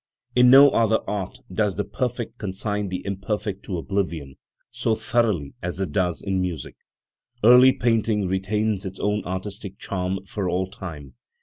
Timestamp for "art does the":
1.07-1.83